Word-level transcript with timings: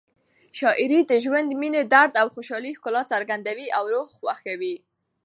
شاعري 0.59 0.99
د 1.05 1.11
ژوند، 1.23 1.49
مینې، 1.61 1.81
درد 1.93 2.13
او 2.21 2.27
خوشحالۍ 2.35 2.71
ښکلا 2.77 3.03
څرګندوي 3.13 3.67
او 3.77 3.83
روح 3.93 4.07
خوښوي. 4.19 4.75